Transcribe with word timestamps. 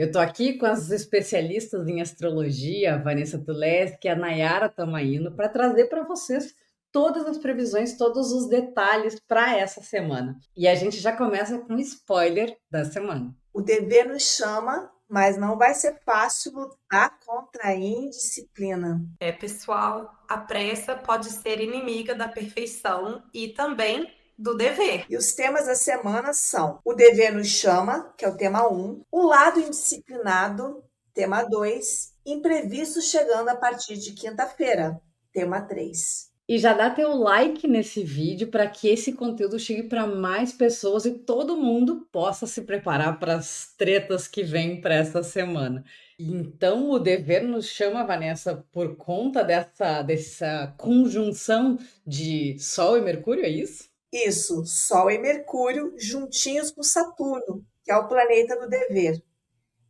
Eu 0.00 0.06
estou 0.06 0.22
aqui 0.22 0.54
com 0.56 0.64
as 0.64 0.90
especialistas 0.90 1.86
em 1.86 2.00
astrologia, 2.00 2.94
a 2.94 2.96
Vanessa 2.96 3.38
Tuleski 3.38 4.08
e 4.08 4.10
a 4.10 4.16
Nayara 4.16 4.66
Tamaino, 4.66 5.30
para 5.30 5.46
trazer 5.46 5.90
para 5.90 6.04
vocês 6.04 6.54
todas 6.90 7.26
as 7.26 7.36
previsões, 7.36 7.98
todos 7.98 8.32
os 8.32 8.48
detalhes 8.48 9.20
para 9.28 9.58
essa 9.58 9.82
semana. 9.82 10.38
E 10.56 10.66
a 10.66 10.74
gente 10.74 10.96
já 10.96 11.14
começa 11.14 11.58
com 11.58 11.74
um 11.74 11.78
spoiler 11.78 12.56
da 12.70 12.82
semana. 12.82 13.36
O 13.52 13.60
dever 13.60 14.08
nos 14.08 14.22
chama, 14.22 14.90
mas 15.06 15.36
não 15.36 15.58
vai 15.58 15.74
ser 15.74 16.00
fácil 16.02 16.52
lutar 16.54 17.18
contra 17.26 17.66
a 17.66 17.76
indisciplina. 17.76 19.04
É, 19.20 19.30
pessoal, 19.30 20.14
a 20.26 20.38
pressa 20.38 20.96
pode 20.96 21.26
ser 21.26 21.60
inimiga 21.60 22.14
da 22.14 22.26
perfeição 22.26 23.22
e 23.34 23.48
também 23.48 24.10
do 24.40 24.56
dever. 24.56 25.04
E 25.08 25.16
os 25.16 25.34
temas 25.34 25.66
da 25.66 25.74
semana 25.74 26.32
são: 26.32 26.80
o 26.84 26.94
dever 26.94 27.32
nos 27.32 27.48
chama, 27.48 28.12
que 28.16 28.24
é 28.24 28.28
o 28.28 28.36
tema 28.36 28.66
1, 28.66 29.04
o 29.12 29.22
lado 29.22 29.60
indisciplinado, 29.60 30.82
tema 31.12 31.42
2, 31.42 32.14
imprevisto 32.24 33.02
chegando 33.02 33.50
a 33.50 33.56
partir 33.56 33.96
de 33.96 34.12
quinta-feira, 34.12 35.00
tema 35.32 35.60
3. 35.60 36.30
E 36.48 36.58
já 36.58 36.72
dá 36.72 36.90
teu 36.90 37.14
like 37.14 37.68
nesse 37.68 38.02
vídeo 38.02 38.48
para 38.48 38.66
que 38.66 38.88
esse 38.88 39.12
conteúdo 39.12 39.56
chegue 39.56 39.84
para 39.84 40.04
mais 40.04 40.52
pessoas 40.52 41.04
e 41.04 41.12
todo 41.12 41.56
mundo 41.56 42.08
possa 42.10 42.44
se 42.44 42.62
preparar 42.62 43.20
para 43.20 43.34
as 43.34 43.72
tretas 43.78 44.26
que 44.26 44.42
vêm 44.42 44.80
para 44.80 44.96
essa 44.96 45.22
semana. 45.22 45.84
Então, 46.18 46.90
o 46.90 46.98
dever 46.98 47.44
nos 47.44 47.66
chama, 47.66 48.04
Vanessa, 48.04 48.66
por 48.72 48.96
conta 48.96 49.44
dessa, 49.44 50.02
dessa 50.02 50.74
conjunção 50.76 51.78
de 52.04 52.58
Sol 52.58 52.98
e 52.98 53.00
Mercúrio, 53.00 53.44
é 53.44 53.48
isso? 53.48 53.89
Isso, 54.12 54.64
Sol 54.66 55.10
e 55.10 55.18
Mercúrio 55.18 55.94
juntinhos 55.96 56.70
com 56.70 56.82
Saturno, 56.82 57.64
que 57.84 57.92
é 57.92 57.96
o 57.96 58.08
planeta 58.08 58.56
do 58.56 58.68
dever. 58.68 59.22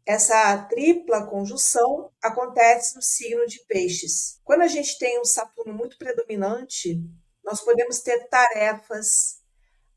Essa 0.06 0.58
tripla 0.68 1.26
conjunção 1.26 2.10
acontece 2.22 2.96
no 2.96 3.02
signo 3.02 3.46
de 3.46 3.64
Peixes. 3.66 4.38
Quando 4.44 4.62
a 4.62 4.66
gente 4.66 4.98
tem 4.98 5.20
um 5.20 5.24
Saturno 5.24 5.72
muito 5.72 5.96
predominante, 5.96 7.00
nós 7.44 7.60
podemos 7.60 8.00
ter 8.00 8.28
tarefas. 8.28 9.40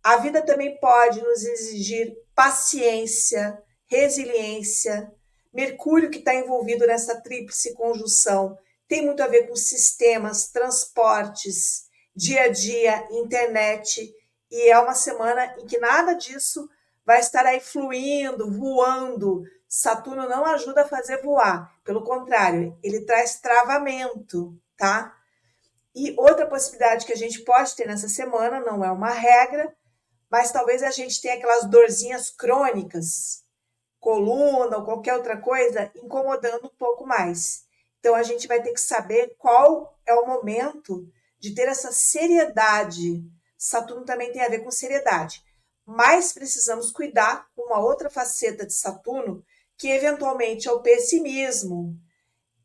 A 0.01 0.17
vida 0.17 0.41
também 0.45 0.79
pode 0.79 1.21
nos 1.21 1.43
exigir 1.43 2.15
paciência, 2.35 3.61
resiliência. 3.87 5.11
Mercúrio, 5.53 6.09
que 6.09 6.19
está 6.19 6.33
envolvido 6.33 6.85
nessa 6.87 7.21
tríplice 7.21 7.73
conjunção, 7.73 8.57
tem 8.87 9.05
muito 9.05 9.21
a 9.21 9.27
ver 9.27 9.47
com 9.47 9.55
sistemas, 9.55 10.47
transportes, 10.49 11.89
dia 12.15 12.43
a 12.43 12.49
dia, 12.49 13.07
internet. 13.11 14.13
E 14.49 14.69
é 14.69 14.79
uma 14.79 14.93
semana 14.93 15.55
em 15.59 15.65
que 15.65 15.77
nada 15.77 16.13
disso 16.13 16.69
vai 17.05 17.19
estar 17.19 17.45
aí 17.45 17.59
fluindo, 17.59 18.51
voando, 18.51 19.43
Saturno 19.75 20.29
não 20.29 20.45
ajuda 20.45 20.83
a 20.83 20.87
fazer 20.87 21.23
voar, 21.23 21.73
pelo 21.83 22.03
contrário, 22.03 22.77
ele 22.83 23.01
traz 23.05 23.39
travamento, 23.39 24.55
tá? 24.77 25.17
E 25.95 26.13
outra 26.15 26.45
possibilidade 26.45 27.07
que 27.07 27.11
a 27.11 27.17
gente 27.17 27.41
pode 27.41 27.75
ter 27.75 27.87
nessa 27.87 28.07
semana, 28.07 28.59
não 28.59 28.85
é 28.85 28.91
uma 28.91 29.09
regra, 29.09 29.75
mas 30.29 30.51
talvez 30.51 30.83
a 30.83 30.91
gente 30.91 31.19
tenha 31.19 31.33
aquelas 31.33 31.65
dorzinhas 31.65 32.29
crônicas, 32.29 33.43
coluna 33.99 34.77
ou 34.77 34.85
qualquer 34.85 35.15
outra 35.15 35.37
coisa, 35.37 35.91
incomodando 35.95 36.67
um 36.67 36.77
pouco 36.77 37.07
mais. 37.07 37.63
Então 37.99 38.13
a 38.13 38.21
gente 38.21 38.47
vai 38.47 38.61
ter 38.61 38.73
que 38.73 38.81
saber 38.81 39.35
qual 39.39 39.97
é 40.05 40.13
o 40.13 40.27
momento 40.27 41.11
de 41.43 41.53
ter 41.53 41.67
essa 41.67 41.91
seriedade. 41.91 43.21
Saturno 43.57 44.05
também 44.05 44.31
tem 44.31 44.41
a 44.41 44.47
ver 44.47 44.63
com 44.63 44.71
seriedade. 44.71 45.43
Mas 45.85 46.31
precisamos 46.31 46.89
cuidar 46.89 47.45
uma 47.57 47.79
outra 47.79 48.09
faceta 48.09 48.65
de 48.65 48.73
Saturno, 48.73 49.43
que 49.77 49.89
eventualmente 49.89 50.69
é 50.69 50.71
o 50.71 50.81
pessimismo, 50.81 51.99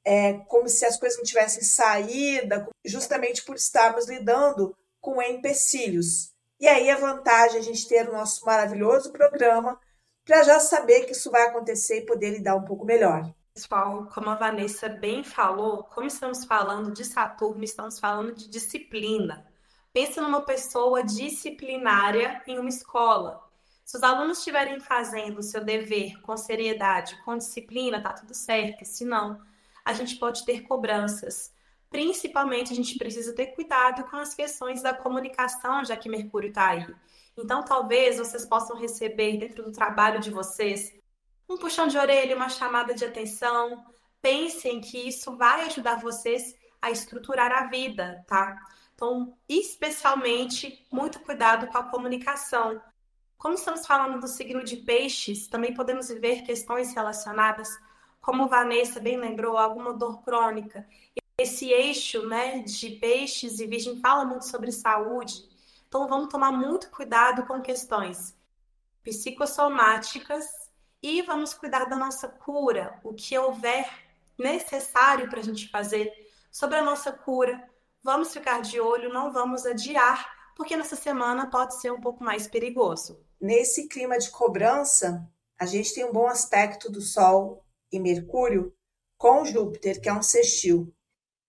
é 0.04 0.34
como 0.46 0.68
se 0.68 0.86
as 0.86 0.96
coisas 0.96 1.18
não 1.18 1.24
tivessem 1.24 1.60
saída, 1.64 2.68
justamente 2.84 3.44
por 3.44 3.56
estarmos 3.56 4.06
lidando 4.06 4.72
com 5.00 5.20
empecilhos. 5.20 6.32
E 6.60 6.68
aí 6.68 6.88
a 6.88 6.96
vantagem 6.96 7.56
é 7.56 7.60
a 7.60 7.64
gente 7.64 7.88
ter 7.88 8.08
o 8.08 8.12
nosso 8.12 8.46
maravilhoso 8.46 9.10
programa 9.10 9.80
para 10.24 10.44
já 10.44 10.60
saber 10.60 11.04
que 11.04 11.12
isso 11.12 11.32
vai 11.32 11.48
acontecer 11.48 11.98
e 11.98 12.06
poder 12.06 12.30
lidar 12.30 12.54
um 12.54 12.64
pouco 12.64 12.84
melhor. 12.84 13.28
Pessoal, 13.58 14.06
como 14.14 14.30
a 14.30 14.36
Vanessa 14.36 14.88
bem 14.88 15.24
falou, 15.24 15.82
como 15.82 16.06
estamos 16.06 16.44
falando 16.44 16.92
de 16.92 17.04
Saturno, 17.04 17.64
estamos 17.64 17.98
falando 17.98 18.32
de 18.32 18.48
disciplina. 18.48 19.44
Pensa 19.92 20.22
numa 20.22 20.42
pessoa 20.42 21.02
disciplinária 21.02 22.40
em 22.46 22.56
uma 22.56 22.68
escola. 22.68 23.42
Se 23.84 23.96
os 23.96 24.04
alunos 24.04 24.38
estiverem 24.38 24.78
fazendo 24.78 25.38
o 25.38 25.42
seu 25.42 25.64
dever 25.64 26.20
com 26.22 26.36
seriedade, 26.36 27.20
com 27.24 27.36
disciplina, 27.36 28.00
tá 28.00 28.12
tudo 28.12 28.32
certo. 28.32 28.84
Se 28.84 29.04
não, 29.04 29.40
a 29.84 29.92
gente 29.92 30.14
pode 30.20 30.44
ter 30.44 30.60
cobranças. 30.62 31.52
Principalmente, 31.90 32.72
a 32.72 32.76
gente 32.76 32.96
precisa 32.96 33.34
ter 33.34 33.46
cuidado 33.56 34.08
com 34.08 34.18
as 34.18 34.34
questões 34.34 34.82
da 34.82 34.94
comunicação, 34.94 35.84
já 35.84 35.96
que 35.96 36.08
Mercúrio 36.08 36.50
está 36.50 36.68
aí. 36.68 36.86
Então, 37.36 37.64
talvez 37.64 38.18
vocês 38.18 38.46
possam 38.46 38.76
receber 38.76 39.36
dentro 39.36 39.64
do 39.64 39.72
trabalho 39.72 40.20
de 40.20 40.30
vocês 40.30 40.96
um 41.48 41.56
puxão 41.56 41.86
de 41.86 41.96
orelha, 41.96 42.36
uma 42.36 42.48
chamada 42.48 42.94
de 42.94 43.04
atenção. 43.04 43.84
Pensem 44.20 44.80
que 44.80 45.08
isso 45.08 45.36
vai 45.36 45.62
ajudar 45.66 46.00
vocês 46.00 46.54
a 46.82 46.90
estruturar 46.90 47.50
a 47.50 47.66
vida, 47.68 48.24
tá? 48.26 48.58
Então, 48.94 49.36
especialmente, 49.48 50.86
muito 50.90 51.20
cuidado 51.20 51.68
com 51.68 51.78
a 51.78 51.84
comunicação. 51.84 52.80
Como 53.36 53.54
estamos 53.54 53.86
falando 53.86 54.20
do 54.20 54.28
signo 54.28 54.62
de 54.64 54.76
peixes, 54.76 55.46
também 55.46 55.72
podemos 55.72 56.08
ver 56.08 56.42
questões 56.42 56.92
relacionadas, 56.92 57.68
como 58.20 58.48
Vanessa 58.48 59.00
bem 59.00 59.16
lembrou, 59.16 59.56
alguma 59.56 59.94
dor 59.94 60.22
crônica. 60.22 60.86
Esse 61.38 61.70
eixo 61.70 62.26
né, 62.26 62.58
de 62.58 62.90
peixes 62.96 63.60
e 63.60 63.66
virgem 63.66 64.00
fala 64.00 64.24
muito 64.24 64.44
sobre 64.44 64.72
saúde, 64.72 65.48
então 65.86 66.08
vamos 66.08 66.28
tomar 66.28 66.50
muito 66.50 66.90
cuidado 66.90 67.46
com 67.46 67.62
questões 67.62 68.36
psicossomáticas 69.04 70.44
e 71.02 71.22
vamos 71.22 71.54
cuidar 71.54 71.84
da 71.84 71.96
nossa 71.96 72.28
cura, 72.28 72.98
o 73.04 73.14
que 73.14 73.36
houver 73.38 73.88
necessário 74.38 75.28
para 75.28 75.40
a 75.40 75.42
gente 75.42 75.68
fazer 75.70 76.12
sobre 76.50 76.76
a 76.76 76.84
nossa 76.84 77.12
cura. 77.12 77.62
Vamos 78.02 78.32
ficar 78.32 78.60
de 78.62 78.80
olho, 78.80 79.12
não 79.12 79.32
vamos 79.32 79.66
adiar, 79.66 80.26
porque 80.56 80.76
nessa 80.76 80.96
semana 80.96 81.50
pode 81.50 81.80
ser 81.80 81.92
um 81.92 82.00
pouco 82.00 82.22
mais 82.22 82.46
perigoso. 82.46 83.24
Nesse 83.40 83.88
clima 83.88 84.18
de 84.18 84.30
cobrança, 84.30 85.28
a 85.58 85.66
gente 85.66 85.94
tem 85.94 86.04
um 86.04 86.12
bom 86.12 86.26
aspecto 86.26 86.90
do 86.90 87.00
Sol 87.00 87.64
e 87.92 87.98
Mercúrio 87.98 88.74
com 89.16 89.44
Júpiter, 89.44 90.00
que 90.00 90.08
é 90.08 90.12
um 90.12 90.22
sextil. 90.22 90.92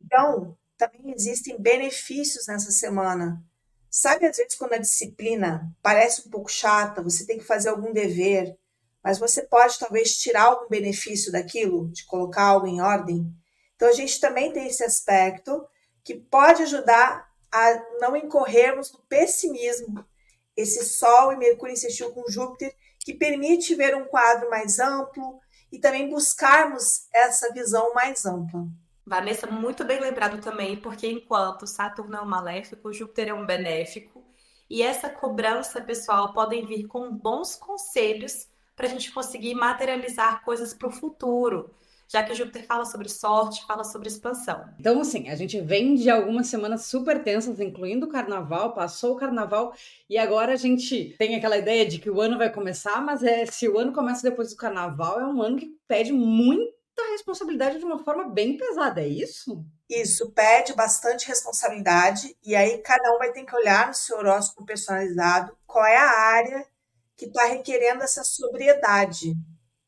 Então, 0.02 0.58
também 0.78 1.12
existem 1.12 1.60
benefícios 1.60 2.48
nessa 2.48 2.72
semana. 2.72 3.44
Sabe, 3.90 4.26
às 4.26 4.38
vezes, 4.38 4.56
quando 4.56 4.74
a 4.74 4.78
disciplina 4.78 5.76
parece 5.82 6.28
um 6.28 6.30
pouco 6.32 6.50
chata, 6.50 7.02
você 7.02 7.26
tem 7.26 7.38
que 7.38 7.44
fazer 7.44 7.70
algum 7.70 7.92
dever, 7.92 8.58
mas 9.04 9.18
você 9.18 9.44
pode 9.44 9.80
talvez 9.80 10.18
tirar 10.18 10.44
algum 10.44 10.68
benefício 10.68 11.32
daquilo, 11.32 11.90
de 11.90 12.06
colocar 12.06 12.44
algo 12.44 12.68
em 12.68 12.82
ordem. 12.82 13.34
Então, 13.76 13.88
a 13.88 13.94
gente 13.94 14.20
também 14.20 14.52
tem 14.52 14.68
esse 14.68 14.84
aspecto 14.84 15.66
que 16.04 16.16
pode 16.16 16.64
ajudar 16.64 17.30
a 17.52 17.84
não 18.00 18.16
incorrermos 18.16 18.92
no 18.92 19.00
pessimismo 19.08 20.06
esse 20.60 20.84
Sol 20.84 21.32
e 21.32 21.38
Mercúrio 21.38 21.72
insistiu 21.72 22.12
com 22.12 22.30
Júpiter, 22.30 22.76
que 23.00 23.14
permite 23.14 23.76
ver 23.76 23.96
um 23.96 24.04
quadro 24.04 24.50
mais 24.50 24.78
amplo 24.78 25.40
e 25.72 25.80
também 25.80 26.10
buscarmos 26.10 27.08
essa 27.14 27.54
visão 27.54 27.94
mais 27.94 28.26
ampla. 28.26 28.68
Vanessa, 29.06 29.48
muito 29.48 29.86
bem 29.86 30.02
lembrado 30.02 30.42
também, 30.42 30.76
porque 30.76 31.08
enquanto 31.08 31.66
Saturno 31.66 32.18
é 32.18 32.22
um 32.22 32.28
maléfico, 32.28 32.92
Júpiter 32.92 33.30
é 33.30 33.34
um 33.34 33.46
benéfico, 33.46 34.22
e 34.70 34.84
essa 34.84 35.10
cobrança, 35.10 35.80
pessoal, 35.82 36.34
podem 36.34 36.66
vir 36.66 36.88
com 36.88 37.10
bons 37.10 37.56
conselhos 37.56 38.49
para 38.80 38.88
a 38.88 38.90
gente 38.90 39.12
conseguir 39.12 39.54
materializar 39.56 40.42
coisas 40.46 40.74
para 40.74 40.88
o 40.88 40.92
futuro 40.92 41.70
já 42.12 42.24
que 42.24 42.34
Júpiter 42.34 42.66
fala 42.66 42.86
sobre 42.86 43.08
sorte, 43.08 43.66
fala 43.68 43.84
sobre 43.84 44.08
expansão. 44.08 44.66
Então, 44.80 45.00
assim, 45.00 45.30
a 45.30 45.36
gente 45.36 45.62
vem 45.62 45.94
de 45.94 46.10
algumas 46.10 46.48
semanas 46.48 46.86
super 46.86 47.24
tensas, 47.24 47.60
incluindo 47.60 48.08
o 48.08 48.10
carnaval, 48.10 48.74
passou 48.74 49.14
o 49.14 49.16
carnaval, 49.16 49.76
e 50.10 50.18
agora 50.18 50.54
a 50.54 50.56
gente 50.56 51.16
tem 51.20 51.36
aquela 51.36 51.56
ideia 51.56 51.86
de 51.86 52.00
que 52.00 52.10
o 52.10 52.20
ano 52.20 52.40
vai 52.40 52.52
começar, 52.52 53.00
mas 53.00 53.22
é, 53.22 53.46
se 53.46 53.70
o 53.70 53.78
ano 53.78 53.94
começa 53.94 54.28
depois 54.28 54.50
do 54.50 54.56
carnaval, 54.56 55.20
é 55.20 55.26
um 55.28 55.40
ano 55.40 55.58
que 55.58 55.68
pede 55.88 56.12
muita 56.12 56.74
responsabilidade 57.12 57.78
de 57.78 57.86
uma 57.86 58.00
forma 58.00 58.28
bem 58.28 58.58
pesada, 58.58 59.02
é 59.02 59.08
isso? 59.08 59.64
Isso, 59.88 60.32
pede 60.32 60.74
bastante 60.74 61.28
responsabilidade, 61.28 62.36
e 62.44 62.56
aí 62.56 62.80
cada 62.80 63.14
um 63.14 63.20
vai 63.20 63.32
ter 63.32 63.46
que 63.46 63.56
olhar 63.56 63.88
no 63.88 63.94
seu 63.94 64.18
horóscopo 64.18 64.66
personalizado 64.66 65.56
qual 65.68 65.86
é 65.86 65.96
a 65.96 66.10
área 66.10 66.66
que 67.20 67.26
está 67.26 67.44
requerendo 67.46 68.02
essa 68.02 68.24
sobriedade, 68.24 69.36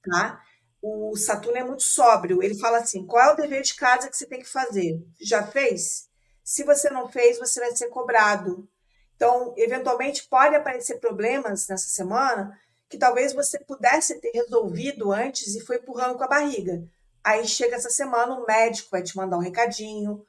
tá? 0.04 0.40
o 0.82 1.16
Saturno 1.16 1.58
é 1.58 1.64
muito 1.64 1.84
sóbrio. 1.84 2.42
Ele 2.42 2.58
fala 2.58 2.80
assim: 2.80 3.06
qual 3.06 3.30
é 3.30 3.34
o 3.34 3.36
dever 3.36 3.62
de 3.62 3.76
casa 3.76 4.10
que 4.10 4.18
você 4.18 4.26
tem 4.26 4.40
que 4.40 4.50
fazer? 4.50 5.00
Já 5.22 5.46
fez? 5.46 6.10
Se 6.44 6.64
você 6.64 6.90
não 6.90 7.08
fez, 7.08 7.38
você 7.38 7.60
vai 7.60 7.76
ser 7.76 7.88
cobrado. 7.90 8.68
Então, 9.16 9.54
eventualmente, 9.56 10.28
pode 10.28 10.56
aparecer 10.56 11.00
problemas 11.00 11.68
nessa 11.68 11.88
semana 11.88 12.58
que 12.90 12.98
talvez 12.98 13.32
você 13.32 13.60
pudesse 13.60 14.20
ter 14.20 14.32
resolvido 14.32 15.14
antes 15.14 15.56
e 15.56 15.62
foi 15.62 15.78
empurrando 15.78 16.18
com 16.18 16.24
a 16.24 16.28
barriga. 16.28 16.84
Aí 17.24 17.48
chega 17.48 17.76
essa 17.76 17.90
semana, 17.90 18.34
o 18.34 18.46
médico 18.46 18.90
vai 18.92 19.04
te 19.04 19.16
mandar 19.16 19.38
um 19.38 19.42
recadinho, 19.42 20.26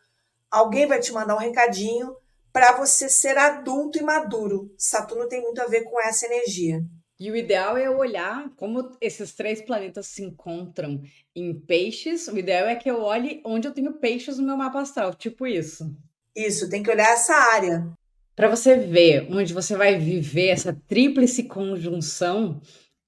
alguém 0.51 0.87
vai 0.87 1.01
te 1.01 1.11
mandar 1.11 1.35
um 1.35 1.39
recadinho 1.39 2.15
para 2.53 2.77
você 2.77 3.09
ser 3.09 3.39
adulto 3.39 3.99
e 3.99 4.03
maduro. 4.03 4.73
Saturno 4.77 5.29
tem 5.29 5.41
muito 5.41 5.61
a 5.61 5.67
ver 5.67 5.85
com 5.85 6.01
essa 6.01 6.27
energia. 6.27 6.83
E 7.19 7.31
o 7.31 7.37
ideal 7.37 7.77
é 7.77 7.89
olhar 7.89 8.51
como 8.57 8.97
esses 9.01 9.33
três 9.33 9.63
planetas 9.63 10.07
se 10.09 10.25
encontram 10.25 11.01
em 11.35 11.55
peixes. 11.55 12.27
O 12.27 12.37
ideal 12.37 12.67
é 12.67 12.75
que 12.75 12.91
eu 12.91 13.01
olhe 13.01 13.41
onde 13.45 13.69
eu 13.69 13.73
tenho 13.73 13.95
peixes 13.95 14.39
no 14.39 14.45
meu 14.45 14.57
mapa 14.57 14.81
astral, 14.81 15.15
tipo 15.15 15.47
isso. 15.47 15.95
Isso, 16.35 16.69
tem 16.69 16.83
que 16.83 16.91
olhar 16.91 17.13
essa 17.13 17.35
área. 17.35 17.87
Para 18.35 18.49
você 18.49 18.77
ver 18.77 19.29
onde 19.31 19.53
você 19.53 19.77
vai 19.77 19.99
viver 19.99 20.49
essa 20.49 20.77
tríplice 20.89 21.45
conjunção 21.45 22.61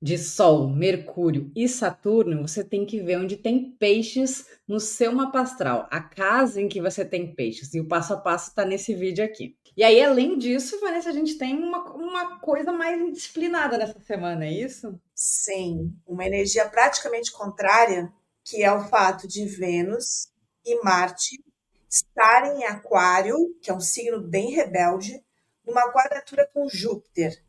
de 0.05 0.19
Sol, 0.19 0.69
Mercúrio 0.69 1.51
e 1.57 1.67
Saturno, 1.67 2.47
você 2.47 2.63
tem 2.63 2.85
que 2.85 3.01
ver 3.01 3.17
onde 3.17 3.39
tem 3.39 3.71
peixes 3.71 4.47
no 4.69 4.79
seu 4.79 5.11
mapa 5.11 5.41
astral, 5.41 5.89
a 5.91 5.99
casa 5.99 6.61
em 6.61 6.69
que 6.69 6.79
você 6.79 7.07
tem 7.07 7.35
peixes. 7.35 7.73
E 7.73 7.81
o 7.81 7.89
passo 7.89 8.13
a 8.13 8.19
passo 8.19 8.51
está 8.51 8.67
nesse 8.67 8.95
vídeo 8.95 9.25
aqui. 9.25 9.57
E 9.75 9.83
aí, 9.83 10.05
além 10.05 10.37
disso, 10.37 10.79
Vanessa, 10.79 11.09
a 11.09 11.13
gente 11.13 11.39
tem 11.39 11.57
uma, 11.57 11.91
uma 11.95 12.39
coisa 12.39 12.71
mais 12.71 13.01
indisciplinada 13.01 13.79
nessa 13.79 13.99
semana, 14.01 14.45
é 14.45 14.53
isso? 14.53 15.01
Sim, 15.15 15.97
uma 16.07 16.27
energia 16.27 16.69
praticamente 16.69 17.33
contrária, 17.33 18.13
que 18.45 18.63
é 18.63 18.71
o 18.71 18.85
fato 18.85 19.27
de 19.27 19.47
Vênus 19.47 20.29
e 20.67 20.85
Marte 20.85 21.43
estarem 21.89 22.61
em 22.61 22.65
Aquário, 22.65 23.39
que 23.63 23.71
é 23.71 23.75
um 23.75 23.81
signo 23.81 24.21
bem 24.21 24.51
rebelde, 24.51 25.25
numa 25.67 25.91
quadratura 25.91 26.47
com 26.53 26.69
Júpiter. 26.69 27.43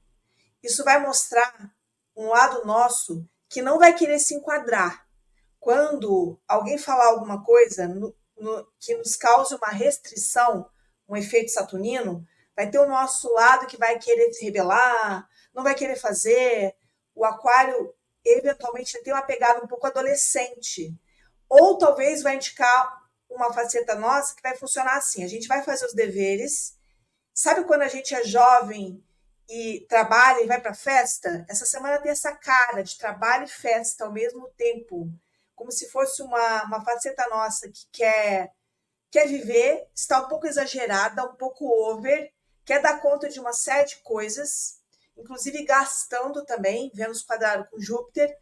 Isso 0.64 0.86
vai 0.86 1.02
mostrar 1.02 1.75
um 2.16 2.28
lado 2.28 2.66
nosso 2.66 3.28
que 3.50 3.62
não 3.62 3.78
vai 3.78 3.94
querer 3.94 4.20
se 4.20 4.36
enquadrar. 4.36 5.06
Quando 5.60 6.40
alguém 6.48 6.78
falar 6.78 7.08
alguma 7.08 7.44
coisa 7.44 7.88
no, 7.88 8.16
no, 8.38 8.68
que 8.80 8.96
nos 8.96 9.16
cause 9.16 9.56
uma 9.56 9.70
restrição, 9.70 10.70
um 11.08 11.16
efeito 11.16 11.52
saturnino, 11.52 12.26
vai 12.56 12.70
ter 12.70 12.80
o 12.80 12.88
nosso 12.88 13.32
lado 13.34 13.68
que 13.68 13.78
vai 13.78 14.00
querer 14.00 14.32
se 14.34 14.46
rebelar, 14.46 15.28
não 15.54 15.64
vai 15.64 15.76
querer 15.76 15.96
fazer. 15.96 16.76
O 17.14 17.26
aquário, 17.26 17.94
eventualmente, 18.24 19.02
tem 19.04 19.14
uma 19.14 19.22
pegada 19.22 19.64
um 19.64 19.68
pouco 19.68 19.88
adolescente. 19.88 20.94
Ou 21.50 21.78
talvez 21.78 22.22
vai 22.22 22.36
indicar 22.36 23.06
uma 23.30 23.54
faceta 23.54 23.96
nossa 23.96 24.36
que 24.36 24.42
vai 24.42 24.56
funcionar 24.56 24.98
assim: 24.98 25.24
a 25.24 25.28
gente 25.28 25.48
vai 25.48 25.64
fazer 25.64 25.86
os 25.86 25.94
deveres. 25.94 26.76
Sabe 27.34 27.66
quando 27.66 27.82
a 27.82 27.88
gente 27.88 28.16
é 28.16 28.24
jovem 28.24 29.04
e 29.50 29.86
trabalha 29.88 30.44
e 30.44 30.48
vai 30.48 30.60
para 30.60 30.74
festa? 30.74 31.46
Essa 31.50 31.66
semana 31.66 32.00
tem 32.00 32.12
essa 32.12 32.36
cara 32.36 32.84
de 32.84 32.98
trabalho 32.98 33.46
e 33.46 33.50
festa 33.50 34.06
ao 34.06 34.12
mesmo 34.12 34.50
tempo, 34.58 35.10
como 35.56 35.72
se 35.72 35.90
fosse 35.90 36.22
uma, 36.22 36.64
uma 36.64 36.84
faceta 36.84 37.28
nossa 37.30 37.70
que 37.70 37.88
quer, 37.92 38.52
quer 39.12 39.28
viver, 39.28 39.88
está 39.94 40.20
um 40.20 40.28
pouco 40.28 40.48
exagerada, 40.48 41.24
um 41.24 41.36
pouco 41.36 41.66
over, 41.68 42.32
quer 42.66 42.82
dar 42.82 43.00
conta 43.02 43.30
de 43.30 43.40
uma 43.40 43.54
série 43.54 43.88
de 43.88 43.98
coisas, 43.98 44.82
inclusive 45.18 45.64
gastando 45.64 46.44
também, 46.46 46.92
Vênus 46.94 47.24
quadrado 47.24 47.68
com 47.70 47.80
Júpiter, 47.80 48.36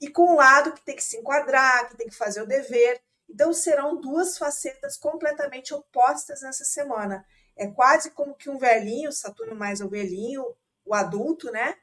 e 0.00 0.08
com 0.08 0.32
um 0.32 0.36
lado 0.36 0.72
que 0.72 0.84
tem 0.84 0.96
que 0.96 1.04
se 1.04 1.18
enquadrar, 1.18 1.88
que 1.88 1.96
tem 1.96 2.08
que 2.08 2.16
fazer 2.16 2.40
o 2.42 2.46
dever. 2.46 3.00
Então 3.28 3.52
serão 3.52 4.00
duas 4.00 4.38
facetas 4.38 4.96
completamente 4.96 5.74
opostas 5.74 6.40
nessa 6.40 6.64
semana. 6.64 7.24
É 7.60 7.66
quase 7.66 8.12
como 8.12 8.34
que 8.34 8.48
um 8.48 8.56
velhinho, 8.56 9.12
Saturno 9.12 9.54
mais 9.54 9.82
o 9.82 9.88
velhinho, 9.90 10.42
o 10.82 10.94
adulto, 10.94 11.52
né? 11.52 11.74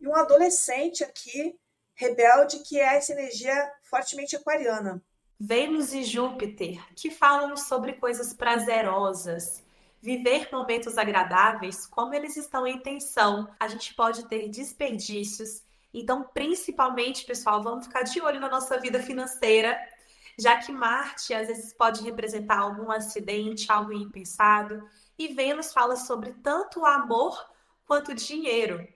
E 0.00 0.08
um 0.08 0.16
adolescente 0.16 1.04
aqui, 1.04 1.54
rebelde, 1.94 2.60
que 2.60 2.80
é 2.80 2.96
essa 2.96 3.12
energia 3.12 3.70
fortemente 3.82 4.34
aquariana. 4.34 5.02
Vênus 5.38 5.92
e 5.92 6.02
Júpiter, 6.02 6.82
que 6.94 7.10
falam 7.10 7.58
sobre 7.58 7.92
coisas 7.92 8.32
prazerosas, 8.32 9.62
viver 10.00 10.48
momentos 10.50 10.96
agradáveis, 10.96 11.86
como 11.86 12.14
eles 12.14 12.38
estão 12.38 12.66
em 12.66 12.78
tensão, 12.78 13.46
a 13.60 13.68
gente 13.68 13.92
pode 13.94 14.26
ter 14.28 14.48
desperdícios. 14.48 15.62
Então, 15.92 16.22
principalmente, 16.22 17.26
pessoal, 17.26 17.62
vamos 17.62 17.86
ficar 17.86 18.02
de 18.02 18.18
olho 18.22 18.40
na 18.40 18.48
nossa 18.48 18.80
vida 18.80 19.02
financeira 19.02 19.78
já 20.38 20.56
que 20.56 20.70
Marte 20.70 21.34
às 21.34 21.48
vezes 21.48 21.74
pode 21.74 22.02
representar 22.02 22.60
algum 22.60 22.90
acidente, 22.92 23.70
algo 23.72 23.92
impensado, 23.92 24.88
e 25.18 25.28
Vênus 25.28 25.72
fala 25.72 25.96
sobre 25.96 26.32
tanto 26.34 26.80
o 26.80 26.86
amor 26.86 27.36
quanto 27.84 28.12
o 28.12 28.14
dinheiro. 28.14 28.86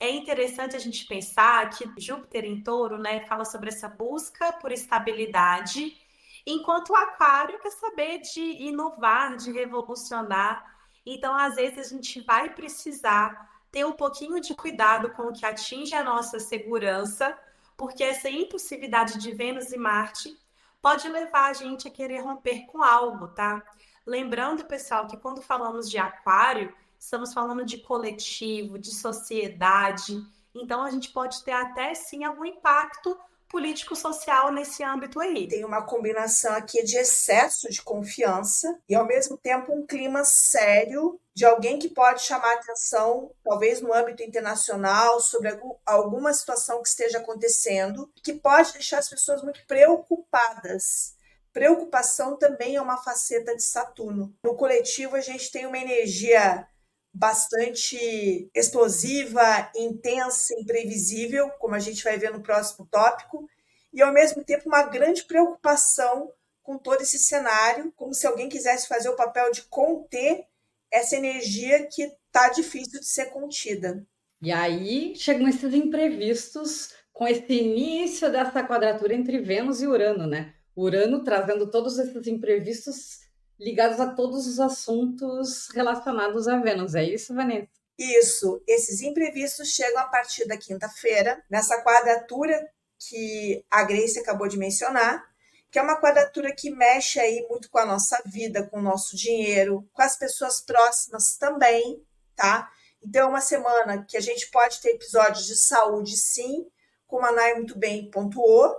É 0.00 0.10
interessante 0.10 0.74
a 0.74 0.80
gente 0.80 1.06
pensar 1.06 1.70
que 1.70 1.88
Júpiter 1.96 2.44
em 2.44 2.62
touro 2.62 2.98
né, 2.98 3.24
fala 3.26 3.44
sobre 3.44 3.68
essa 3.68 3.88
busca 3.88 4.52
por 4.54 4.72
estabilidade, 4.72 5.96
enquanto 6.44 6.90
o 6.90 6.96
Aquário 6.96 7.60
quer 7.60 7.70
saber 7.70 8.18
de 8.18 8.40
inovar, 8.40 9.36
de 9.36 9.52
revolucionar. 9.52 10.64
Então, 11.06 11.34
às 11.34 11.54
vezes, 11.54 11.92
a 11.92 11.96
gente 11.96 12.20
vai 12.22 12.52
precisar 12.52 13.48
ter 13.70 13.84
um 13.84 13.92
pouquinho 13.92 14.40
de 14.40 14.54
cuidado 14.54 15.10
com 15.10 15.24
o 15.24 15.32
que 15.32 15.46
atinge 15.46 15.94
a 15.94 16.02
nossa 16.02 16.40
segurança, 16.40 17.38
porque 17.76 18.02
essa 18.02 18.28
impulsividade 18.28 19.18
de 19.18 19.32
Vênus 19.32 19.70
e 19.70 19.76
Marte 19.76 20.36
pode 20.82 21.08
levar 21.08 21.50
a 21.50 21.52
gente 21.52 21.86
a 21.86 21.90
querer 21.90 22.20
romper 22.20 22.66
com 22.66 22.82
algo, 22.82 23.28
tá? 23.28 23.62
Lembrando, 24.06 24.64
pessoal, 24.64 25.06
que 25.06 25.16
quando 25.16 25.42
falamos 25.42 25.90
de 25.90 25.98
aquário, 25.98 26.74
estamos 26.98 27.32
falando 27.32 27.64
de 27.64 27.78
coletivo, 27.78 28.78
de 28.78 28.94
sociedade. 28.94 30.20
Então, 30.54 30.82
a 30.82 30.90
gente 30.90 31.10
pode 31.10 31.44
ter 31.44 31.52
até 31.52 31.94
sim 31.94 32.24
algum 32.24 32.44
impacto 32.44 33.16
político-social 33.50 34.52
nesse 34.52 34.82
âmbito 34.82 35.20
aí. 35.20 35.46
Tem 35.48 35.64
uma 35.64 35.82
combinação 35.82 36.54
aqui 36.54 36.82
de 36.84 36.96
excesso 36.96 37.68
de 37.68 37.82
confiança 37.82 38.78
e, 38.88 38.94
ao 38.94 39.04
mesmo 39.04 39.36
tempo, 39.36 39.72
um 39.74 39.84
clima 39.84 40.24
sério 40.24 41.20
de 41.34 41.44
alguém 41.44 41.78
que 41.78 41.88
pode 41.88 42.22
chamar 42.22 42.54
atenção, 42.54 43.32
talvez 43.44 43.80
no 43.80 43.92
âmbito 43.92 44.22
internacional, 44.22 45.20
sobre 45.20 45.58
alguma 45.84 46.32
situação 46.32 46.80
que 46.82 46.88
esteja 46.88 47.18
acontecendo, 47.18 48.10
que 48.22 48.32
pode 48.32 48.72
deixar 48.72 48.98
as 48.98 49.08
pessoas 49.08 49.42
muito 49.42 49.66
preocupadas. 49.66 51.16
Preocupação 51.52 52.36
também 52.36 52.76
é 52.76 52.82
uma 52.82 53.02
faceta 53.02 53.56
de 53.56 53.64
Saturno. 53.64 54.32
No 54.44 54.54
coletivo, 54.54 55.16
a 55.16 55.20
gente 55.20 55.50
tem 55.50 55.66
uma 55.66 55.78
energia 55.78 56.66
bastante 57.12 58.50
explosiva, 58.54 59.70
intensa, 59.76 60.54
imprevisível, 60.58 61.50
como 61.58 61.74
a 61.74 61.78
gente 61.78 62.02
vai 62.04 62.16
ver 62.16 62.30
no 62.32 62.42
próximo 62.42 62.86
tópico, 62.90 63.48
e 63.92 64.00
ao 64.00 64.12
mesmo 64.12 64.44
tempo 64.44 64.68
uma 64.68 64.84
grande 64.84 65.24
preocupação 65.24 66.32
com 66.62 66.78
todo 66.78 67.02
esse 67.02 67.18
cenário, 67.18 67.92
como 67.96 68.14
se 68.14 68.26
alguém 68.26 68.48
quisesse 68.48 68.86
fazer 68.86 69.08
o 69.08 69.16
papel 69.16 69.50
de 69.50 69.62
conter 69.62 70.44
essa 70.90 71.16
energia 71.16 71.86
que 71.86 72.02
está 72.02 72.48
difícil 72.50 73.00
de 73.00 73.06
ser 73.06 73.26
contida. 73.26 74.06
E 74.42 74.52
aí 74.52 75.14
chegam 75.16 75.48
esses 75.48 75.74
imprevistos 75.74 76.94
com 77.12 77.26
esse 77.26 77.52
início 77.52 78.30
dessa 78.30 78.62
quadratura 78.64 79.14
entre 79.14 79.40
Vênus 79.40 79.82
e 79.82 79.86
Urano, 79.86 80.26
né? 80.26 80.54
Urano 80.74 81.22
trazendo 81.22 81.70
todos 81.70 81.98
esses 81.98 82.26
imprevistos 82.26 83.20
ligados 83.60 84.00
a 84.00 84.14
todos 84.14 84.46
os 84.46 84.58
assuntos 84.58 85.68
relacionados 85.74 86.48
a 86.48 86.58
Vênus. 86.58 86.94
É 86.94 87.04
isso, 87.04 87.34
Vanessa? 87.34 87.68
Isso. 87.98 88.62
Esses 88.66 89.02
imprevistos 89.02 89.68
chegam 89.68 90.00
a 90.00 90.06
partir 90.06 90.48
da 90.48 90.56
quinta-feira, 90.56 91.44
nessa 91.50 91.82
quadratura 91.82 92.68
que 92.98 93.64
a 93.70 93.84
Grace 93.84 94.18
acabou 94.18 94.48
de 94.48 94.58
mencionar, 94.58 95.22
que 95.70 95.78
é 95.78 95.82
uma 95.82 96.00
quadratura 96.00 96.54
que 96.54 96.70
mexe 96.70 97.20
aí 97.20 97.46
muito 97.48 97.70
com 97.70 97.78
a 97.78 97.86
nossa 97.86 98.20
vida, 98.24 98.66
com 98.66 98.78
o 98.78 98.82
nosso 98.82 99.16
dinheiro, 99.16 99.86
com 99.92 100.02
as 100.02 100.16
pessoas 100.16 100.60
próximas 100.60 101.36
também, 101.36 102.02
tá? 102.34 102.70
Então, 103.02 103.22
é 103.22 103.30
uma 103.30 103.40
semana 103.40 104.04
que 104.04 104.16
a 104.16 104.20
gente 104.20 104.50
pode 104.50 104.80
ter 104.80 104.90
episódios 104.90 105.46
de 105.46 105.56
saúde, 105.56 106.16
sim, 106.16 106.66
como 107.06 107.24
a 107.24 107.32
Nay 107.32 107.54
muito 107.54 107.78
bem 107.78 108.10
pontuou, 108.10 108.76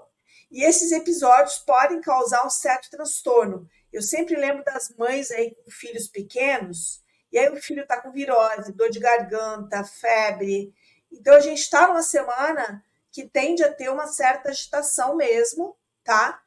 e 0.51 0.63
esses 0.63 0.91
episódios 0.91 1.59
podem 1.59 2.01
causar 2.01 2.45
um 2.45 2.49
certo 2.49 2.89
transtorno. 2.89 3.67
Eu 3.91 4.01
sempre 4.01 4.35
lembro 4.35 4.63
das 4.63 4.89
mães 4.97 5.31
aí 5.31 5.53
com 5.55 5.69
filhos 5.69 6.07
pequenos, 6.07 7.01
e 7.31 7.37
aí 7.37 7.49
o 7.49 7.61
filho 7.61 7.83
está 7.83 8.01
com 8.01 8.11
virose, 8.11 8.73
dor 8.73 8.89
de 8.89 8.99
garganta, 8.99 9.83
febre. 9.83 10.73
Então 11.11 11.33
a 11.35 11.39
gente 11.39 11.59
está 11.59 11.87
numa 11.87 12.03
semana 12.03 12.83
que 13.11 13.27
tende 13.27 13.63
a 13.63 13.73
ter 13.73 13.89
uma 13.89 14.07
certa 14.07 14.49
agitação 14.49 15.15
mesmo, 15.15 15.77
tá? 16.03 16.41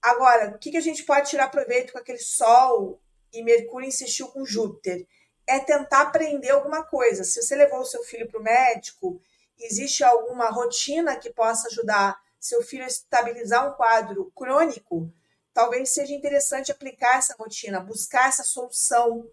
Agora, 0.00 0.54
o 0.54 0.58
que, 0.58 0.70
que 0.70 0.76
a 0.78 0.82
gente 0.82 1.04
pode 1.04 1.28
tirar 1.28 1.48
proveito 1.48 1.92
com 1.92 1.98
aquele 1.98 2.18
Sol 2.18 3.00
e 3.32 3.42
Mercúrio 3.42 3.88
insistiu 3.88 4.28
com 4.28 4.46
Júpiter? 4.46 5.06
É 5.46 5.58
tentar 5.58 6.02
aprender 6.02 6.50
alguma 6.50 6.82
coisa. 6.82 7.24
Se 7.24 7.42
você 7.42 7.54
levou 7.54 7.80
o 7.80 7.84
seu 7.84 8.02
filho 8.04 8.26
para 8.28 8.40
o 8.40 8.42
médico, 8.42 9.20
existe 9.58 10.02
alguma 10.02 10.48
rotina 10.48 11.16
que 11.16 11.30
possa 11.30 11.68
ajudar 11.68 12.18
seu 12.38 12.62
filho 12.62 12.84
a 12.84 12.86
estabilizar 12.86 13.68
um 13.68 13.76
quadro 13.76 14.32
crônico, 14.34 15.12
talvez 15.52 15.90
seja 15.90 16.14
interessante 16.14 16.70
aplicar 16.70 17.18
essa 17.18 17.34
rotina, 17.38 17.80
buscar 17.80 18.28
essa 18.28 18.44
solução 18.44 19.28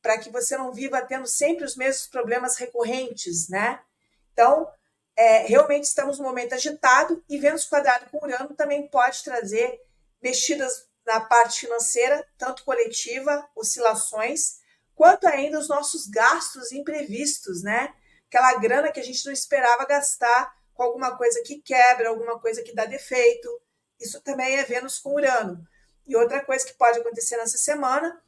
para 0.00 0.18
que 0.18 0.30
você 0.30 0.56
não 0.56 0.72
viva 0.72 1.00
tendo 1.02 1.26
sempre 1.26 1.64
os 1.64 1.76
mesmos 1.76 2.08
problemas 2.08 2.56
recorrentes, 2.56 3.48
né? 3.48 3.80
Então, 4.32 4.68
é, 5.16 5.46
realmente 5.46 5.84
estamos 5.84 6.18
num 6.18 6.24
momento 6.24 6.54
agitado 6.54 7.22
e 7.28 7.38
Vênus 7.38 7.66
quadrado 7.66 8.06
com 8.10 8.24
Urano 8.24 8.54
também 8.54 8.88
pode 8.88 9.22
trazer 9.22 9.80
mexidas 10.20 10.88
na 11.06 11.20
parte 11.20 11.60
financeira, 11.60 12.26
tanto 12.38 12.64
coletiva, 12.64 13.48
oscilações, 13.54 14.58
quanto 14.94 15.26
ainda 15.26 15.58
os 15.58 15.68
nossos 15.68 16.06
gastos 16.06 16.72
imprevistos, 16.72 17.62
né? 17.62 17.94
Aquela 18.28 18.54
grana 18.58 18.90
que 18.90 19.00
a 19.00 19.04
gente 19.04 19.24
não 19.26 19.32
esperava 19.32 19.84
gastar 19.84 20.56
com 20.74 20.82
alguma 20.82 21.16
coisa 21.16 21.42
que 21.44 21.60
quebra, 21.60 22.08
alguma 22.08 22.38
coisa 22.40 22.62
que 22.62 22.74
dá 22.74 22.84
defeito. 22.86 23.48
Isso 24.02 24.20
também 24.20 24.56
é 24.56 24.64
Vênus 24.64 24.98
com 24.98 25.14
Urano. 25.14 25.64
E 26.06 26.16
outra 26.16 26.44
coisa 26.44 26.66
que 26.66 26.74
pode 26.74 26.98
acontecer 26.98 27.36
nessa 27.36 27.56
semana, 27.56 28.20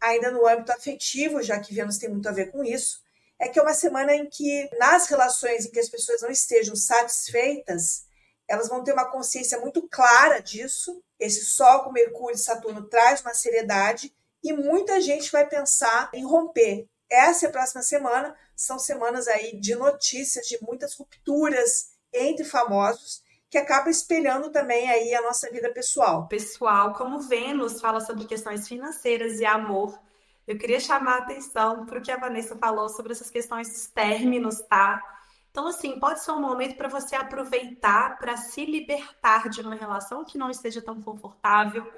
ainda 0.00 0.30
no 0.30 0.46
âmbito 0.46 0.72
afetivo, 0.72 1.42
já 1.42 1.58
que 1.58 1.74
Vênus 1.74 1.98
tem 1.98 2.10
muito 2.10 2.28
a 2.28 2.32
ver 2.32 2.50
com 2.50 2.62
isso, 2.62 3.02
é 3.38 3.48
que 3.48 3.58
é 3.58 3.62
uma 3.62 3.74
semana 3.74 4.14
em 4.14 4.28
que, 4.28 4.70
nas 4.78 5.06
relações 5.06 5.64
em 5.64 5.70
que 5.70 5.80
as 5.80 5.88
pessoas 5.88 6.22
não 6.22 6.30
estejam 6.30 6.76
satisfeitas, 6.76 8.04
elas 8.46 8.68
vão 8.68 8.84
ter 8.84 8.92
uma 8.92 9.10
consciência 9.10 9.58
muito 9.58 9.88
clara 9.88 10.40
disso. 10.40 11.02
Esse 11.18 11.44
Sol 11.44 11.84
com 11.84 11.92
Mercúrio 11.92 12.36
e 12.36 12.38
Saturno 12.38 12.88
traz 12.88 13.22
uma 13.22 13.34
seriedade 13.34 14.14
e 14.42 14.52
muita 14.52 15.00
gente 15.00 15.32
vai 15.32 15.48
pensar 15.48 16.10
em 16.12 16.24
romper. 16.24 16.86
Essa 17.10 17.46
é 17.46 17.48
a 17.48 17.52
próxima 17.52 17.82
semana, 17.82 18.36
são 18.54 18.78
semanas 18.78 19.26
aí 19.28 19.58
de 19.58 19.74
notícias, 19.74 20.46
de 20.46 20.58
muitas 20.62 20.94
rupturas 20.94 21.92
entre 22.12 22.44
famosos, 22.44 23.22
que 23.52 23.58
acaba 23.58 23.90
espelhando 23.90 24.50
também 24.50 24.88
aí 24.88 25.14
a 25.14 25.20
nossa 25.20 25.50
vida 25.50 25.70
pessoal. 25.70 26.26
Pessoal, 26.26 26.94
como 26.94 27.20
Vênus 27.20 27.82
fala 27.82 28.00
sobre 28.00 28.24
questões 28.24 28.66
financeiras 28.66 29.40
e 29.40 29.44
amor, 29.44 30.00
eu 30.46 30.56
queria 30.56 30.80
chamar 30.80 31.16
a 31.16 31.18
atenção 31.18 31.84
para 31.84 31.98
o 31.98 32.02
que 32.02 32.10
a 32.10 32.16
Vanessa 32.16 32.56
falou 32.56 32.88
sobre 32.88 33.12
essas 33.12 33.28
questões 33.28 33.68
dos 33.68 33.88
términos, 33.88 34.62
tá? 34.62 35.02
Então, 35.50 35.66
assim, 35.66 36.00
pode 36.00 36.24
ser 36.24 36.30
um 36.30 36.40
momento 36.40 36.76
para 36.76 36.88
você 36.88 37.14
aproveitar 37.14 38.18
para 38.18 38.38
se 38.38 38.64
libertar 38.64 39.50
de 39.50 39.60
uma 39.60 39.74
relação 39.74 40.24
que 40.24 40.38
não 40.38 40.48
esteja 40.48 40.80
tão 40.80 41.02
confortável, 41.02 41.92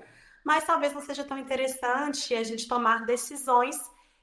mas 0.44 0.64
talvez 0.64 0.92
não 0.92 1.02
seja 1.02 1.22
tão 1.22 1.38
interessante 1.38 2.34
a 2.34 2.42
gente 2.42 2.66
tomar 2.66 3.06
decisões 3.06 3.76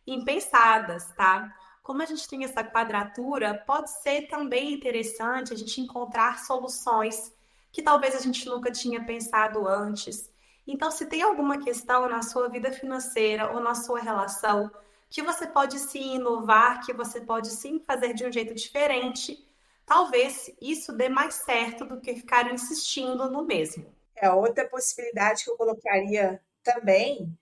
impensadas, 0.05 1.05
tá? 1.13 1.49
Como 1.81 2.01
a 2.01 2.05
gente 2.05 2.27
tem 2.27 2.43
essa 2.43 2.63
quadratura, 2.63 3.63
pode 3.65 3.89
ser 4.01 4.27
também 4.27 4.73
interessante 4.73 5.53
a 5.53 5.57
gente 5.57 5.81
encontrar 5.81 6.39
soluções 6.39 7.33
que 7.71 7.81
talvez 7.81 8.15
a 8.15 8.19
gente 8.19 8.45
nunca 8.45 8.71
tinha 8.71 9.03
pensado 9.03 9.67
antes. 9.67 10.29
Então, 10.67 10.91
se 10.91 11.05
tem 11.07 11.21
alguma 11.21 11.59
questão 11.59 12.07
na 12.07 12.21
sua 12.21 12.49
vida 12.49 12.71
financeira 12.71 13.51
ou 13.51 13.59
na 13.59 13.73
sua 13.73 13.99
relação 13.99 14.69
que 15.09 15.21
você 15.21 15.47
pode 15.47 15.77
sim 15.79 16.15
inovar, 16.15 16.85
que 16.85 16.93
você 16.93 17.19
pode 17.19 17.49
sim 17.49 17.79
fazer 17.79 18.13
de 18.13 18.25
um 18.25 18.31
jeito 18.31 18.53
diferente, 18.53 19.45
talvez 19.85 20.49
isso 20.61 20.93
dê 20.93 21.09
mais 21.09 21.33
certo 21.35 21.83
do 21.83 21.99
que 21.99 22.15
ficar 22.15 22.51
insistindo 22.53 23.29
no 23.29 23.43
mesmo. 23.43 23.85
É 24.15 24.29
outra 24.29 24.67
possibilidade 24.69 25.43
que 25.43 25.49
eu 25.49 25.57
colocaria 25.57 26.41
também 26.63 27.37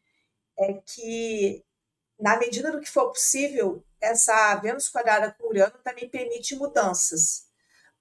é 0.58 0.74
que 0.74 1.63
na 2.19 2.38
medida 2.38 2.72
do 2.72 2.79
que 2.79 2.89
for 2.89 3.10
possível, 3.10 3.84
essa 4.01 4.55
Vênus 4.55 4.89
quadrada 4.89 5.35
com 5.37 5.47
Urano 5.47 5.77
também 5.83 6.09
permite 6.09 6.55
mudanças. 6.55 7.47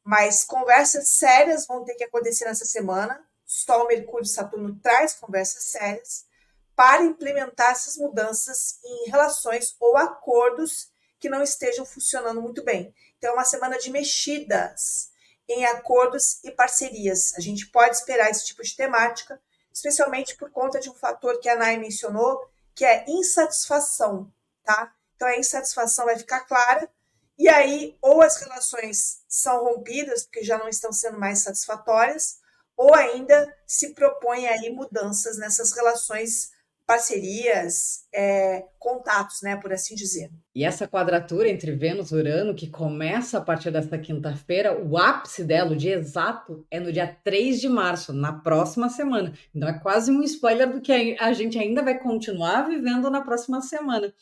Mas 0.05 0.45
conversas 0.45 1.09
sérias 1.09 1.67
vão 1.67 1.85
ter 1.85 1.95
que 1.95 2.05
acontecer 2.05 2.45
nessa 2.45 2.65
semana. 2.65 3.23
Sol, 3.45 3.87
Mercúrio 3.87 4.25
e 4.25 4.29
Saturno 4.29 4.79
traz 4.81 5.15
conversas 5.15 5.65
sérias 5.65 6.27
para 6.75 7.03
implementar 7.03 7.73
essas 7.73 7.97
mudanças 7.97 8.79
em 8.85 9.11
relações 9.11 9.75
ou 9.81 9.97
acordos 9.97 10.91
que 11.19 11.29
não 11.29 11.43
estejam 11.43 11.85
funcionando 11.85 12.41
muito 12.41 12.63
bem. 12.63 12.95
Então, 13.17 13.31
é 13.31 13.35
uma 13.35 13.45
semana 13.45 13.79
de 13.79 13.91
mexidas 13.91 15.11
em 15.49 15.65
acordos 15.65 16.43
e 16.45 16.51
parcerias. 16.51 17.35
A 17.37 17.41
gente 17.41 17.67
pode 17.67 17.97
esperar 17.97 18.31
esse 18.31 18.47
tipo 18.47 18.63
de 18.63 18.77
temática, 18.77 19.41
especialmente 19.73 20.37
por 20.37 20.51
conta 20.51 20.79
de 20.79 20.89
um 20.89 20.95
fator 20.95 21.41
que 21.41 21.49
a 21.49 21.57
Nay 21.57 21.79
mencionou, 21.79 22.49
que 22.75 22.85
é 22.85 23.05
insatisfação, 23.09 24.33
tá? 24.63 24.95
Então 25.19 25.27
a 25.27 25.37
insatisfação 25.37 26.05
vai 26.05 26.17
ficar 26.17 26.43
clara 26.43 26.89
e 27.37 27.49
aí 27.49 27.97
ou 28.01 28.23
as 28.23 28.41
relações 28.41 29.23
são 29.29 29.65
rompidas 29.65 30.23
porque 30.23 30.45
já 30.45 30.57
não 30.57 30.69
estão 30.69 30.93
sendo 30.93 31.19
mais 31.19 31.41
satisfatórias, 31.41 32.37
ou 32.77 32.95
ainda 32.95 33.53
se 33.67 33.93
propõe 33.95 34.47
aí 34.47 34.71
mudanças 34.71 35.37
nessas 35.37 35.73
relações 35.73 36.51
parcerias, 36.87 38.07
é, 38.15 38.65
contatos, 38.79 39.43
né, 39.43 39.57
por 39.57 39.73
assim 39.73 39.95
dizer. 39.95 40.31
E 40.55 40.65
essa 40.65 40.89
quadratura 40.89 41.49
entre 41.49 41.73
Vênus 41.73 42.11
e 42.11 42.15
Urano, 42.15 42.55
que 42.55 42.71
começa 42.71 43.37
a 43.37 43.41
partir 43.43 43.71
desta 43.71 43.99
quinta-feira, 43.99 44.81
o 44.81 44.97
ápice 44.97 45.45
dela, 45.45 45.73
o 45.73 45.77
dia 45.77 45.97
exato, 45.97 46.67
é 46.71 46.81
no 46.81 46.91
dia 46.91 47.07
3 47.23 47.61
de 47.61 47.69
março, 47.69 48.13
na 48.15 48.33
próxima 48.33 48.89
semana. 48.89 49.35
Então 49.55 49.69
é 49.69 49.79
quase 49.79 50.11
um 50.11 50.23
spoiler 50.23 50.73
do 50.73 50.81
que 50.81 51.17
a 51.21 51.33
gente 51.35 51.59
ainda 51.59 51.83
vai 51.83 51.99
continuar 51.99 52.63
vivendo 52.63 53.11
na 53.11 53.21
próxima 53.21 53.61
semana. 53.61 54.15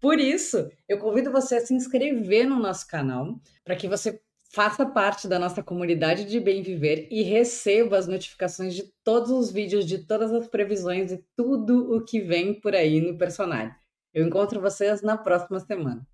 Por 0.00 0.18
isso, 0.18 0.70
eu 0.88 0.98
convido 0.98 1.32
você 1.32 1.56
a 1.56 1.60
se 1.60 1.74
inscrever 1.74 2.46
no 2.46 2.58
nosso 2.58 2.86
canal, 2.86 3.38
para 3.64 3.76
que 3.76 3.88
você 3.88 4.20
Faça 4.50 4.86
parte 4.86 5.28
da 5.28 5.38
nossa 5.38 5.62
comunidade 5.62 6.24
de 6.24 6.40
bem 6.40 6.62
viver 6.62 7.06
e 7.10 7.22
receba 7.22 7.98
as 7.98 8.06
notificações 8.06 8.74
de 8.74 8.84
todos 9.04 9.30
os 9.30 9.52
vídeos, 9.52 9.84
de 9.84 9.98
todas 9.98 10.32
as 10.32 10.48
previsões 10.48 11.12
e 11.12 11.22
tudo 11.36 11.94
o 11.94 12.02
que 12.02 12.20
vem 12.20 12.58
por 12.58 12.74
aí 12.74 12.98
no 12.98 13.18
personagem. 13.18 13.74
Eu 14.12 14.26
encontro 14.26 14.58
vocês 14.58 15.02
na 15.02 15.18
próxima 15.18 15.60
semana. 15.60 16.06